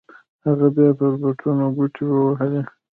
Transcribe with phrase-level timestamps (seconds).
[0.45, 2.61] هغه بيا پر بټنو گوټې ووهلې.